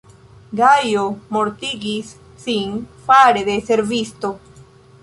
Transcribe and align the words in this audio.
Gajo 0.59 1.03
mortigis 1.35 2.09
sin 2.47 2.75
fare 3.05 3.47
de 3.53 3.61
servisto. 3.71 4.35